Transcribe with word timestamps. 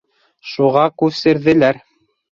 Шуға 0.53 0.85
күсерҙеләр. 1.03 1.83